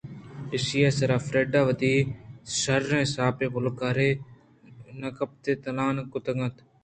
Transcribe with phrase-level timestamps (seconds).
[0.53, 1.93] ایشیءِ سرا فریڈاءَ وتی
[2.59, 4.19] شرّیں ساپ ءُپلگاریں
[4.99, 6.55] نپادے تا لان کُتگ اَت